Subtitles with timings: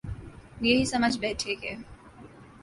[0.61, 1.71] یہی سمجھ بیٹھے کہ